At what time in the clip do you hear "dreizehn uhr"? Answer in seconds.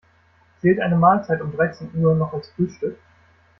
1.55-2.15